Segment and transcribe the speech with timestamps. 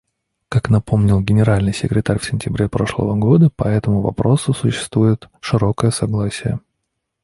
[0.49, 6.57] Как напомнил Генеральный секретарь в сентябре прошлого года, по этому вопросу существует широкое согласие.